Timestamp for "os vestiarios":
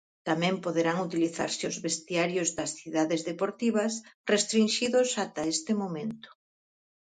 1.71-2.49